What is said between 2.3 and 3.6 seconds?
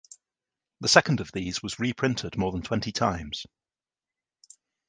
more than twenty times.